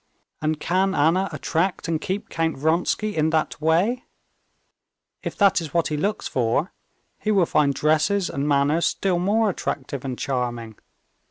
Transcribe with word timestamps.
And 0.41 0.59
can 0.59 0.95
Anna 0.95 1.29
attract 1.31 1.87
and 1.87 2.01
keep 2.01 2.29
Count 2.29 2.57
Vronsky 2.57 3.15
in 3.15 3.29
that 3.29 3.61
way? 3.61 4.03
If 5.21 5.37
that 5.37 5.61
is 5.61 5.75
what 5.75 5.89
he 5.89 5.95
looks 5.97 6.27
for, 6.27 6.71
he 7.19 7.29
will 7.29 7.45
find 7.45 7.71
dresses 7.71 8.27
and 8.27 8.47
manners 8.47 8.85
still 8.87 9.19
more 9.19 9.51
attractive 9.51 10.03
and 10.03 10.17
charming. 10.17 10.79